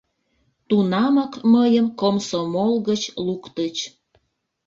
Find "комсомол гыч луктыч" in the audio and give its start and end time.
1.99-3.75